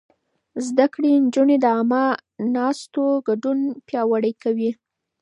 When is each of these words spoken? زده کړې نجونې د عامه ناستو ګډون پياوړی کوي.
زده 0.67 0.85
کړې 0.93 1.11
نجونې 1.25 1.57
د 1.59 1.65
عامه 1.75 2.03
ناستو 2.55 3.03
ګډون 3.27 3.59
پياوړی 3.87 4.33
کوي. 4.43 4.71